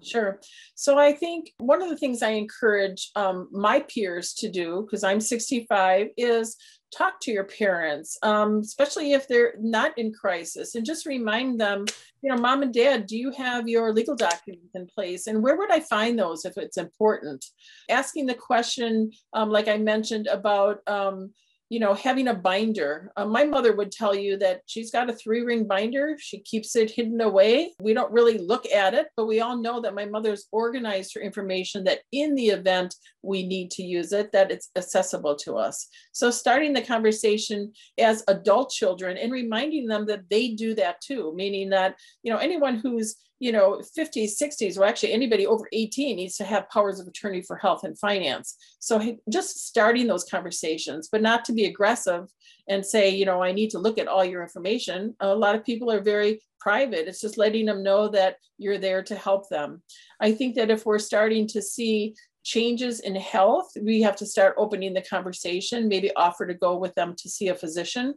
[0.04, 0.40] Sure.
[0.76, 5.04] So I think one of the things I encourage um, my peers to do, because
[5.04, 6.56] I'm 65, is
[6.92, 11.86] talk to your parents, um, especially if they're not in crisis, and just remind them,
[12.22, 15.28] you know, mom and dad, do you have your legal documents in place?
[15.28, 17.46] And where would I find those if it's important?
[17.90, 21.32] Asking the question, um, like I mentioned, about um,
[21.70, 23.12] you know, having a binder.
[23.18, 26.16] Uh, my mother would tell you that she's got a three ring binder.
[26.20, 27.74] She keeps it hidden away.
[27.80, 31.22] We don't really look at it, but we all know that my mother's organized her
[31.22, 35.88] information that in the event we need to use it, that it's accessible to us.
[36.12, 41.34] So starting the conversation as adult children and reminding them that they do that too,
[41.36, 46.16] meaning that, you know, anyone who's you know 50s 60s or actually anybody over 18
[46.16, 48.56] needs to have powers of attorney for health and finance.
[48.80, 52.30] So just starting those conversations but not to be aggressive
[52.68, 55.16] and say you know i need to look at all your information.
[55.20, 57.08] A lot of people are very private.
[57.08, 59.84] It's just letting them know that you're there to help them.
[60.20, 64.54] I think that if we're starting to see changes in health we have to start
[64.56, 68.14] opening the conversation maybe offer to go with them to see a physician.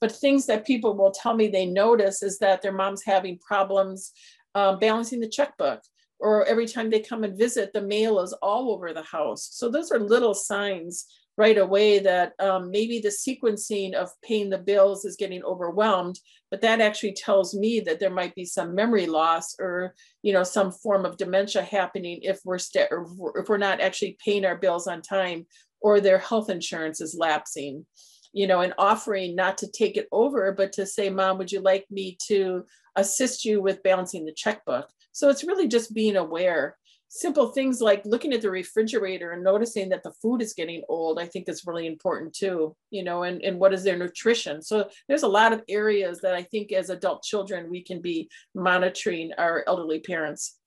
[0.00, 4.12] But things that people will tell me they notice is that their mom's having problems
[4.54, 5.80] uh, balancing the checkbook,
[6.18, 9.48] or every time they come and visit, the mail is all over the house.
[9.52, 14.58] So those are little signs right away that um, maybe the sequencing of paying the
[14.58, 16.18] bills is getting overwhelmed
[16.52, 20.44] but that actually tells me that there might be some memory loss or you know
[20.44, 24.86] some form of dementia happening if we're st- if we're not actually paying our bills
[24.86, 25.46] on time
[25.80, 27.86] or their health insurance is lapsing
[28.32, 31.60] you know and offering not to take it over but to say mom would you
[31.60, 32.64] like me to
[32.96, 34.88] assist you with balancing the checkbook.
[35.12, 36.76] So it's really just being aware.
[37.08, 41.18] Simple things like looking at the refrigerator and noticing that the food is getting old,
[41.18, 44.62] I think is really important too, you know, and, and what is their nutrition.
[44.62, 48.30] So there's a lot of areas that I think as adult children, we can be
[48.54, 50.58] monitoring our elderly parents.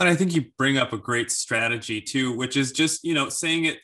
[0.00, 3.28] And I think you bring up a great strategy too, which is just, you know,
[3.28, 3.78] saying it,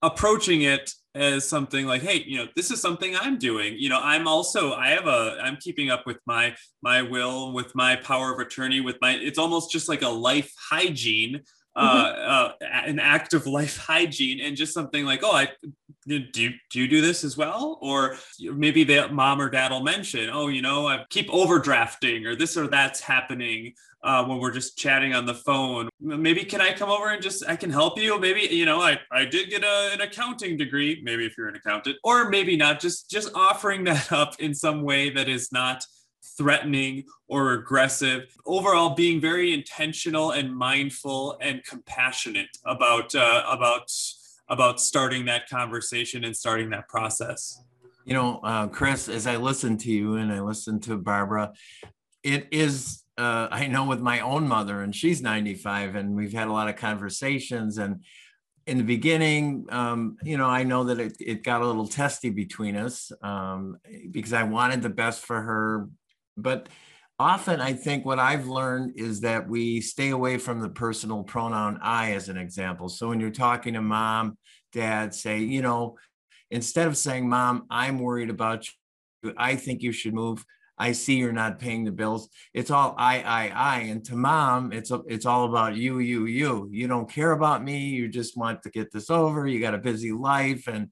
[0.00, 4.00] approaching it as something like hey you know this is something i'm doing you know
[4.02, 8.32] i'm also i have a i'm keeping up with my my will with my power
[8.32, 11.40] of attorney with my it's almost just like a life hygiene
[11.76, 12.64] uh, mm-hmm.
[12.64, 15.48] uh, an act of life hygiene and just something like oh i
[16.08, 20.30] do, do you do this as well or maybe the mom or dad will mention
[20.30, 24.78] oh you know i keep overdrafting or this or that's happening uh, when we're just
[24.78, 25.88] chatting on the phone.
[26.00, 28.18] Maybe can I come over and just I can help you?
[28.18, 31.00] Maybe you know I I did get a, an accounting degree.
[31.02, 32.80] Maybe if you're an accountant, or maybe not.
[32.80, 35.84] Just just offering that up in some way that is not
[36.36, 38.34] threatening or aggressive.
[38.46, 43.90] Overall, being very intentional and mindful and compassionate about uh, about
[44.48, 47.62] about starting that conversation and starting that process.
[48.04, 51.52] You know, uh, Chris, as I listen to you and I listen to Barbara,
[52.22, 56.46] it is uh, I know with my own mother, and she's 95, and we've had
[56.46, 57.76] a lot of conversations.
[57.76, 58.04] And
[58.68, 62.30] in the beginning, um, you know, I know that it, it got a little testy
[62.30, 63.78] between us um,
[64.12, 65.88] because I wanted the best for her.
[66.36, 66.68] But
[67.18, 71.78] often, I think what I've learned is that we stay away from the personal pronoun
[71.82, 72.88] I, as an example.
[72.88, 74.38] So when you're talking to mom,
[74.72, 75.96] dad, say, you know,
[76.50, 78.66] instead of saying, Mom, I'm worried about
[79.22, 80.44] you, I think you should move
[80.78, 82.28] I see you're not paying the bills.
[82.54, 83.78] It's all I, I, I.
[83.80, 86.68] And to mom, it's it's all about you, you, you.
[86.70, 87.88] You don't care about me.
[87.88, 89.46] You just want to get this over.
[89.46, 90.88] You got a busy life, and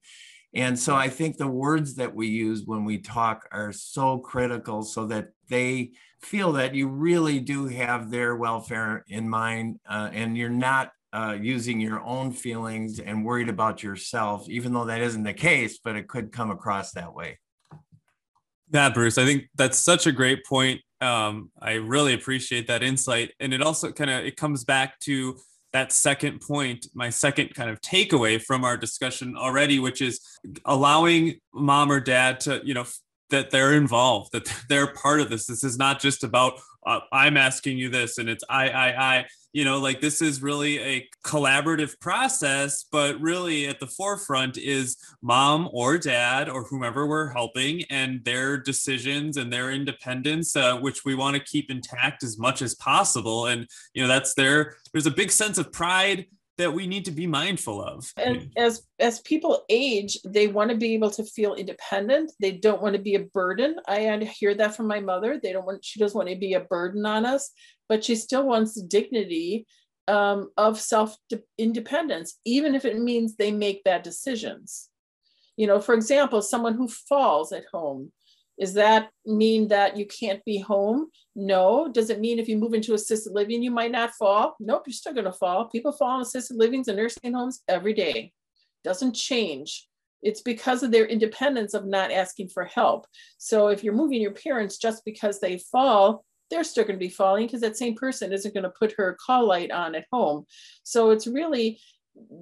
[0.55, 4.83] and so I think the words that we use when we talk are so critical,
[4.83, 5.93] so that they
[6.23, 11.37] feel that you really do have their welfare in mind, uh, and you're not uh,
[11.41, 15.97] using your own feelings and worried about yourself, even though that isn't the case, but
[15.97, 17.39] it could come across that way.
[18.73, 20.81] Yeah, Bruce, I think that's such a great point.
[21.01, 23.33] Um, I really appreciate that insight.
[23.39, 25.39] And it also kind of it comes back to
[25.73, 30.21] that second point, my second kind of takeaway from our discussion already, which is
[30.65, 32.85] allowing mom or dad to, you know,
[33.31, 35.47] that they're involved, that they're part of this.
[35.47, 39.25] This is not just about uh, I'm asking you this and it's I, I, I,
[39.53, 44.97] you know, like this is really a collaborative process, but really at the forefront is
[45.21, 51.05] mom or dad or whomever we're helping and their decisions and their independence, uh, which
[51.05, 53.47] we want to keep intact as much as possible.
[53.47, 56.27] And, you know, that's their, there's a big sense of pride
[56.59, 58.11] that we need to be mindful of.
[58.17, 62.33] And as as people age, they want to be able to feel independent.
[62.41, 63.77] They don't want to be a burden.
[63.87, 65.39] I hear that from my mother.
[65.43, 67.51] They don't want she doesn't want to be a burden on us,
[67.89, 69.67] but she still wants the dignity
[70.09, 71.17] um, of self
[71.59, 74.89] independence, even if it means they make bad decisions.
[75.57, 78.13] You know, for example, someone who falls at home
[78.59, 81.09] does that mean that you can't be home?
[81.35, 81.89] No.
[81.93, 84.57] Does it mean if you move into assisted living, you might not fall?
[84.61, 85.67] Nope, you're still going to fall.
[85.67, 88.33] People fall in assisted livings and nursing homes every day.
[88.85, 89.87] Doesn't change.
[90.23, 93.07] It's because of their independence of not asking for help.
[93.37, 97.11] So if you're moving your parents just because they fall, they're still going to be
[97.11, 100.47] falling because that same person isn't going to put her call light on at home.
[100.83, 101.79] So it's really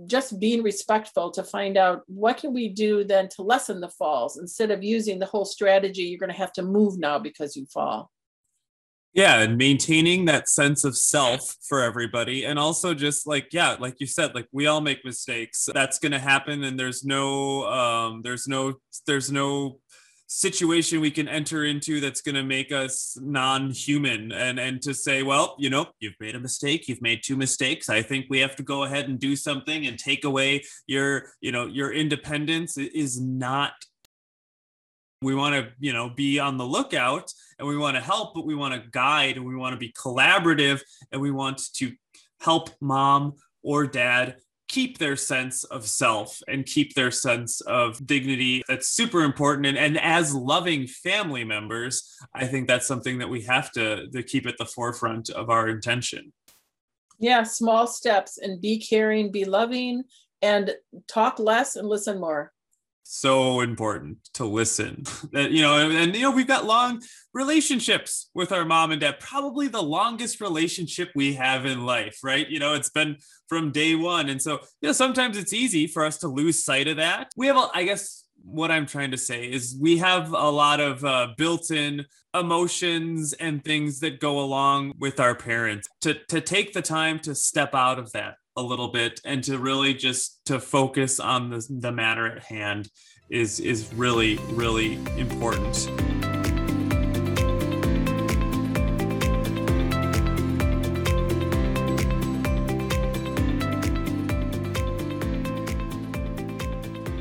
[0.07, 4.39] just being respectful to find out what can we do then to lessen the falls.
[4.39, 7.66] Instead of using the whole strategy you're going to have to move now because you
[7.66, 8.11] fall.
[9.12, 13.95] Yeah and maintaining that sense of self for everybody and also just like yeah like
[14.01, 15.68] you said like we all make mistakes.
[15.72, 18.75] That's going to happen and there's no um there's no
[19.07, 19.79] there's no
[20.35, 25.22] situation we can enter into that's going to make us non-human and and to say
[25.22, 27.89] well you know you've made a mistake you've made two mistakes.
[27.89, 31.53] I think we have to go ahead and do something and take away your you
[31.53, 32.76] know your independence.
[32.76, 33.74] Is not
[35.22, 38.45] we want to you know be on the lookout and we want to help but
[38.45, 40.80] we want to guide and we want to be collaborative
[41.12, 41.93] and we want to
[42.41, 44.37] help mom or dad
[44.69, 48.62] keep their sense of self and keep their sense of dignity.
[48.69, 49.67] That's super important.
[49.67, 54.23] And, and as loving family members, I think that's something that we have to, to
[54.23, 56.33] keep at the forefront of our intention.
[57.19, 60.05] Yeah, small steps and be caring, be loving,
[60.43, 60.75] and
[61.09, 62.53] talk less and listen more
[63.05, 65.05] so important to listen.
[65.32, 67.02] That you know and, you know we've got long
[67.32, 72.48] relationships with our mom and dad probably the longest relationship we have in life right?
[72.48, 73.16] You know it's been
[73.48, 74.28] from day one.
[74.28, 77.32] And so you know sometimes it's easy for us to lose sight of that.
[77.36, 80.78] We have a, i guess what i'm trying to say is we have a lot
[80.78, 86.72] of uh, built-in emotions and things that go along with our parents to to take
[86.72, 90.61] the time to step out of that a little bit and to really just to
[90.61, 92.88] focus on the, the matter at hand
[93.30, 95.90] is is really really important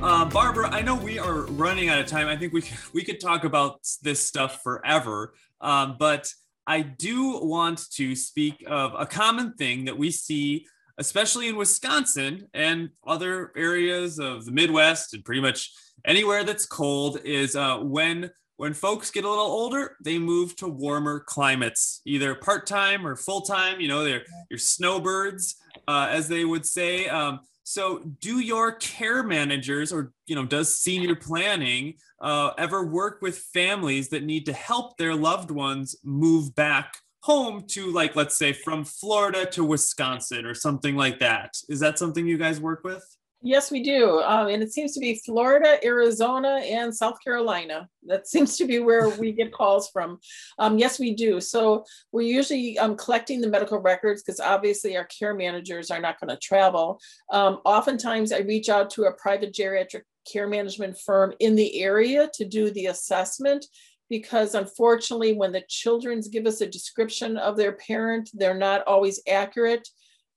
[0.04, 2.28] Uh, Barbara, I know we are running out of time.
[2.28, 2.62] I think we
[2.94, 6.30] we could talk about this stuff forever, um, but
[6.68, 10.68] I do want to speak of a common thing that we see
[10.98, 15.72] especially in Wisconsin and other areas of the Midwest and pretty much
[16.06, 20.68] anywhere that's cold, is uh, when when folks get a little older, they move to
[20.68, 23.82] warmer climates, either part time or full time.
[23.82, 25.56] You know, they're your snowbirds,
[25.88, 27.08] uh, as they would say.
[27.10, 33.22] Um, so, do your care managers, or you know, does senior planning uh, ever work
[33.22, 38.38] with families that need to help their loved ones move back home to like let's
[38.38, 41.56] say from Florida to Wisconsin or something like that.
[41.70, 43.04] Is that something you guys work with?
[43.46, 44.22] Yes, we do.
[44.22, 47.90] Um, and it seems to be Florida, Arizona, and South Carolina.
[48.08, 50.20] That seems to be where we get calls from.
[50.60, 51.40] Um, yes, we do.
[51.40, 56.20] So we're usually um, collecting the medical records because obviously our care managers are not
[56.20, 57.00] going to travel.
[57.32, 62.30] Um, oftentimes, I reach out to a private geriatric care management firm in the area
[62.34, 63.66] to do the assessment
[64.10, 69.22] because unfortunately, when the children's give us a description of their parent, they're not always
[69.28, 69.88] accurate,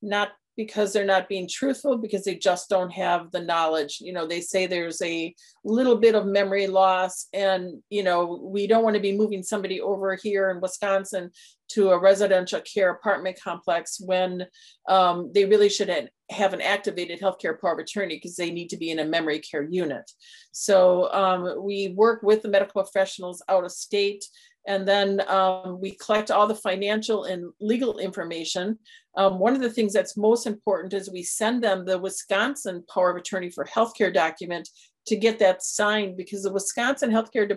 [0.02, 3.98] not because they're not being truthful, because they just don't have the knowledge.
[4.00, 8.66] You know, they say there's a little bit of memory loss, and, you know, we
[8.66, 11.30] don't want to be moving somebody over here in Wisconsin
[11.72, 14.46] to a residential care apartment complex when
[14.88, 16.08] um, they really should have
[16.52, 19.62] an activated healthcare power of attorney because they need to be in a memory care
[19.62, 20.10] unit.
[20.52, 24.24] So um, we work with the medical professionals out of state
[24.66, 28.78] and then um, we collect all the financial and legal information.
[29.16, 33.10] Um, one of the things that's most important is we send them the Wisconsin power
[33.10, 34.68] of attorney for healthcare document
[35.06, 37.56] to get that signed because the Wisconsin healthcare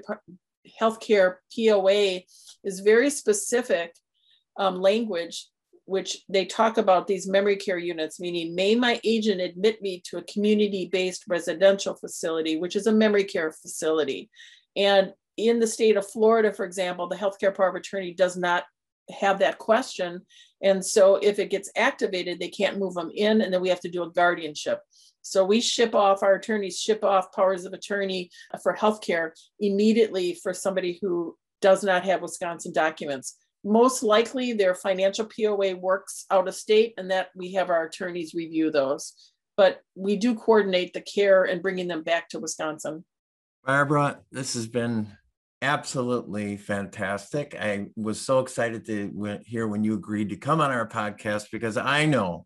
[0.79, 2.21] healthcare POA
[2.63, 3.95] is very specific
[4.57, 5.47] um, language
[5.89, 10.17] which they talk about these memory care units, meaning may my agent admit me to
[10.17, 14.29] a community-based residential facility, which is a memory care facility.
[14.75, 18.63] And in the state of Florida, for example, the healthcare power of attorney does not
[19.19, 20.21] have that question.
[20.61, 23.79] And so if it gets activated, they can't move them in, and then we have
[23.81, 24.79] to do a guardianship.
[25.21, 28.29] So we ship off, our attorneys ship off powers of attorney
[28.61, 33.35] for healthcare immediately for somebody who does not have Wisconsin documents.
[33.63, 38.33] Most likely their financial POA works out of state and that we have our attorneys
[38.33, 39.33] review those.
[39.57, 43.03] But we do coordinate the care and bringing them back to Wisconsin.
[43.65, 45.07] Barbara, this has been
[45.61, 47.55] absolutely fantastic.
[47.59, 51.75] I was so excited to hear when you agreed to come on our podcast because
[51.75, 52.45] I know,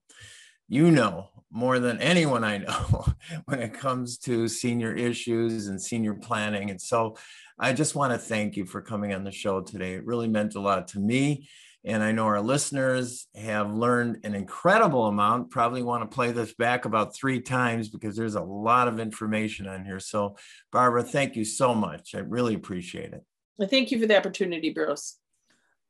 [0.68, 3.06] you know, more than anyone I know
[3.46, 6.72] when it comes to senior issues and senior planning.
[6.72, 7.16] And so
[7.60, 9.94] I just want to thank you for coming on the show today.
[9.94, 11.48] It really meant a lot to me.
[11.86, 15.52] And I know our listeners have learned an incredible amount.
[15.52, 19.68] Probably want to play this back about three times because there's a lot of information
[19.68, 20.00] on here.
[20.00, 20.38] So,
[20.72, 22.16] Barbara, thank you so much.
[22.16, 23.24] I really appreciate it.
[23.70, 25.18] thank you for the opportunity, Bruce.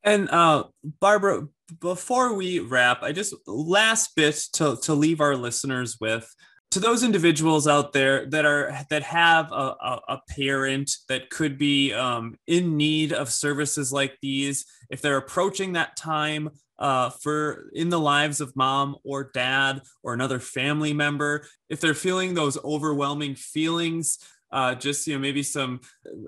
[0.02, 0.64] And uh,
[1.00, 1.46] Barbara,
[1.80, 6.28] before we wrap, I just last bit to, to leave our listeners with
[6.74, 11.56] to those individuals out there that are that have a, a, a parent that could
[11.56, 16.50] be um, in need of services like these if they're approaching that time
[16.80, 21.94] uh, for in the lives of mom or dad or another family member if they're
[21.94, 24.18] feeling those overwhelming feelings
[24.50, 25.80] uh, just you know maybe some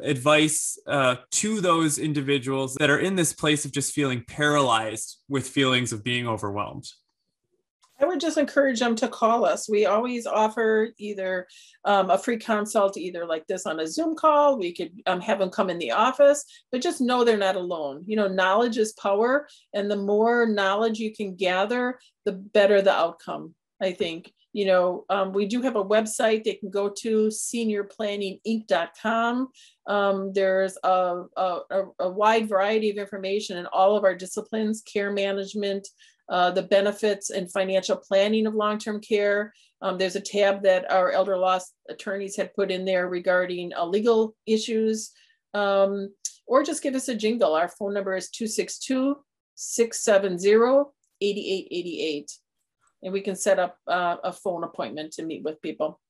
[0.05, 5.49] advice uh, to those individuals that are in this place of just feeling paralyzed with
[5.49, 6.89] feelings of being overwhelmed
[8.01, 9.69] I would just encourage them to call us.
[9.69, 11.47] We always offer either
[11.85, 14.59] um, a free consult, either like this on a Zoom call.
[14.59, 18.05] We could um, have them come in the office, but just know they're not alone.
[18.07, 22.93] You know, knowledge is power, and the more knowledge you can gather, the better the
[22.93, 23.55] outcome.
[23.81, 24.33] I think.
[24.53, 29.49] You know, um, we do have a website they can go to seniorplanninginc.com.
[29.87, 31.61] Um, there's a, a,
[31.99, 35.87] a wide variety of information in all of our disciplines care management,
[36.29, 39.53] uh, the benefits and financial planning of long-term care.
[39.83, 41.59] Um, there's a tab that our elder law
[41.89, 45.13] attorneys had put in there regarding uh, legal issues.
[45.55, 46.11] Um,
[46.47, 47.55] or just give us a jingle.
[47.55, 49.17] Our phone number is 262
[49.55, 52.33] 670 8888.
[53.03, 56.01] And we can set up uh, a phone appointment to meet with people.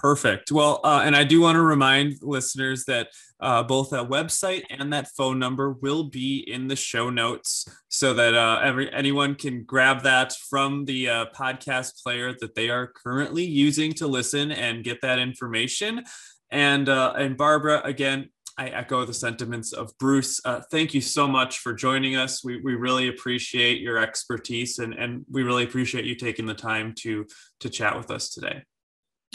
[0.00, 0.50] Perfect.
[0.52, 3.08] Well, uh, and I do want to remind listeners that
[3.40, 8.14] uh, both that website and that phone number will be in the show notes, so
[8.14, 12.86] that uh, every anyone can grab that from the uh, podcast player that they are
[12.86, 16.04] currently using to listen and get that information.
[16.50, 20.40] And uh, and Barbara, again, I echo the sentiments of Bruce.
[20.44, 22.44] Uh, thank you so much for joining us.
[22.44, 26.94] We, we really appreciate your expertise and, and we really appreciate you taking the time
[26.98, 27.26] to
[27.60, 28.64] to chat with us today.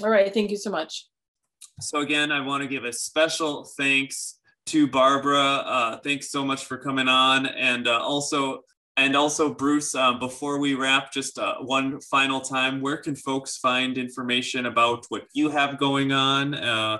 [0.04, 0.34] All right.
[0.34, 1.08] Thank you so much.
[1.82, 5.39] So, again, I want to give a special thanks to Barbara.
[5.39, 7.46] Uh, thanks so much for coming on.
[7.46, 8.62] And uh, also,
[8.98, 13.58] and also, Bruce, uh, before we wrap, just uh, one final time, where can folks
[13.58, 16.56] find information about what you have going on?
[16.56, 17.00] Uh,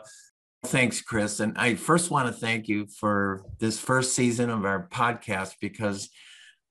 [0.66, 1.40] Thanks, Chris.
[1.40, 6.10] And I first want to thank you for this first season of our podcast because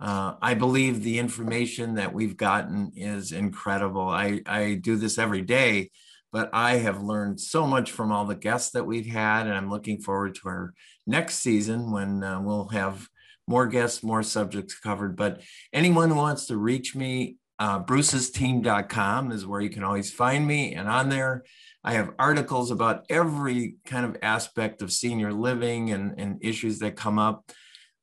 [0.01, 4.09] uh, I believe the information that we've gotten is incredible.
[4.09, 5.91] I, I do this every day
[6.35, 9.71] but I have learned so much from all the guests that we've had, and I'm
[9.71, 10.75] looking forward to our
[11.07, 13.09] next season when uh, we'll have
[13.47, 15.15] more guests, more subjects covered.
[15.15, 20.45] But anyone who wants to reach me, uh, brucesteam.com is where you can always find
[20.45, 20.75] me.
[20.75, 21.45] And on there,
[21.85, 26.97] I have articles about every kind of aspect of senior living and, and issues that
[26.97, 27.53] come up.